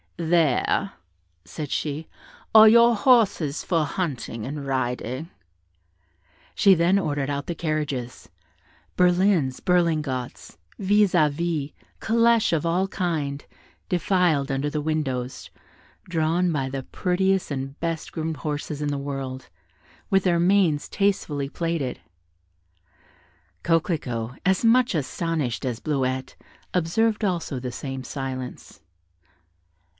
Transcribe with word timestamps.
"There," 0.17 0.93
said 1.45 1.71
she, 1.71 2.07
"are 2.53 2.67
your 2.67 2.95
horses 2.95 3.63
for 3.63 3.85
hunting 3.85 4.45
and 4.45 4.65
riding." 4.67 5.29
She 6.53 6.75
then 6.75 6.99
ordered 6.99 7.29
out 7.29 7.45
the 7.47 7.55
carriages: 7.55 8.29
berlins, 8.95 9.59
berlingots, 9.59 10.57
vis 10.77 11.13
à 11.13 11.29
vis, 11.31 11.71
calêches 11.99 12.53
of 12.53 12.67
all 12.67 12.87
kinds, 12.87 13.45
defiled 13.89 14.51
under 14.51 14.69
the 14.69 14.81
windows, 14.81 15.49
drawn 16.07 16.51
by 16.51 16.69
the 16.69 16.83
prettiest 16.83 17.49
and 17.49 17.79
best 17.79 18.11
groomed 18.11 18.37
horses 18.37 18.79
in 18.79 18.89
the 18.89 18.99
world, 18.99 19.49
with 20.11 20.23
their 20.23 20.39
manes 20.39 20.87
tastefully 20.87 21.49
plaited. 21.49 21.99
Coquelicot, 23.63 24.39
as 24.45 24.63
much 24.65 24.93
astonished 24.93 25.63
as 25.65 25.79
Bleuette, 25.79 26.35
observed 26.75 27.23
also 27.23 27.59
the 27.59 27.71
same 27.71 28.03
silence. 28.03 28.81